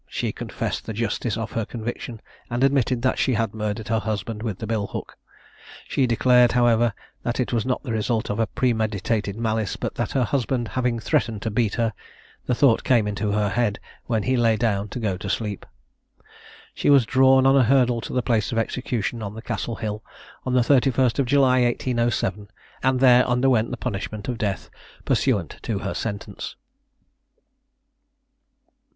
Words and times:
She 0.09 0.31
confessed 0.31 0.87
the 0.87 0.93
justice 0.97 1.37
of 1.37 1.51
her 1.51 1.63
conviction, 1.63 2.21
and 2.49 2.63
admitted 2.63 3.03
that 3.03 3.19
she 3.19 3.35
had 3.35 3.53
murdered 3.53 3.89
her 3.89 3.99
husband 3.99 4.41
with 4.41 4.57
the 4.57 4.65
bill 4.65 4.87
hook. 4.87 5.15
She 5.87 6.07
declared, 6.07 6.53
however, 6.53 6.95
that 7.21 7.39
it 7.39 7.53
was 7.53 7.67
not 7.67 7.83
the 7.83 7.91
result 7.91 8.31
of 8.31 8.55
premeditated 8.55 9.37
malice, 9.37 9.75
but 9.75 9.93
that 9.93 10.13
her 10.13 10.23
husband 10.23 10.69
having 10.69 10.97
threatened 10.99 11.43
to 11.43 11.51
beat 11.51 11.75
her, 11.75 11.93
the 12.47 12.55
thought 12.55 12.83
came 12.83 13.07
into 13.07 13.29
her 13.33 13.49
head 13.49 13.77
when 14.07 14.23
he 14.23 14.35
lay 14.35 14.55
down 14.57 14.87
to 14.89 14.99
go 14.99 15.17
to 15.17 15.29
sleep. 15.29 15.67
She 16.73 16.89
was 16.89 17.05
drawn 17.05 17.45
on 17.45 17.55
a 17.55 17.61
hurdle 17.65 18.01
to 18.01 18.11
the 18.11 18.23
place 18.23 18.51
of 18.51 18.57
execution 18.57 19.21
on 19.21 19.35
the 19.35 19.41
Castle 19.43 19.75
hill, 19.75 20.03
on 20.47 20.53
the 20.55 20.61
31st 20.61 21.19
of 21.19 21.27
July 21.27 21.61
1807, 21.61 22.49
and 22.81 22.99
there 22.99 23.23
underwent 23.27 23.69
the 23.69 23.77
punishment 23.77 24.27
of 24.27 24.39
death 24.39 24.71
pursuant 25.05 25.57
to 25.61 25.77
her 25.85 25.93
sentence. 25.93 26.55